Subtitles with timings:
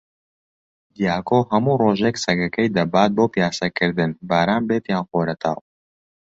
[0.95, 5.57] دیاکۆ هەموو ڕۆژێک سەگەکەی دەبات بۆ پیاسەکردن، باران بێت یان خۆرەتاو.